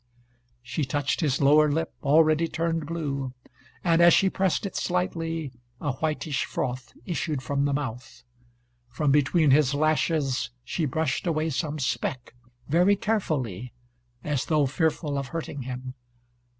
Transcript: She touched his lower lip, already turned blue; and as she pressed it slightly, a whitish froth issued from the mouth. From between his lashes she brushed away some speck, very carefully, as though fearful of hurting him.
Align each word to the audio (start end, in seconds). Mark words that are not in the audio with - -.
She 0.63 0.83
touched 0.83 1.21
his 1.21 1.41
lower 1.41 1.71
lip, 1.71 1.93
already 2.01 2.47
turned 2.47 2.87
blue; 2.87 3.35
and 3.83 4.01
as 4.01 4.15
she 4.15 4.31
pressed 4.31 4.65
it 4.65 4.75
slightly, 4.75 5.51
a 5.79 5.91
whitish 5.91 6.43
froth 6.45 6.93
issued 7.05 7.43
from 7.43 7.65
the 7.65 7.73
mouth. 7.73 8.23
From 8.89 9.11
between 9.11 9.51
his 9.51 9.75
lashes 9.75 10.49
she 10.63 10.85
brushed 10.85 11.27
away 11.27 11.51
some 11.51 11.77
speck, 11.77 12.33
very 12.67 12.95
carefully, 12.95 13.73
as 14.23 14.45
though 14.45 14.65
fearful 14.65 15.19
of 15.19 15.27
hurting 15.27 15.61
him. 15.69 15.93